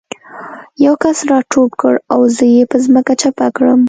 یو 0.85 0.93
کس 1.03 1.17
را 1.29 1.37
ټوپ 1.51 1.71
کړ 1.81 1.93
او 2.13 2.19
زه 2.35 2.45
یې 2.55 2.63
په 2.71 2.77
ځمکه 2.85 3.13
چپه 3.21 3.47
کړم 3.55 3.79